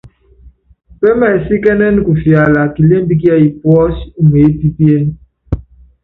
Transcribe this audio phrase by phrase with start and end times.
[0.99, 5.11] Pɛ́mɛsíkɛ́nɛ́nɛ kufialitɛ kilémbi kíɛ́yí puɔ́si umeépípíéne.